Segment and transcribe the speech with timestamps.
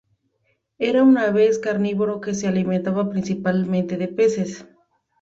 [0.79, 4.65] Era un pez carnívoro que se alimentaba principalmente de peces.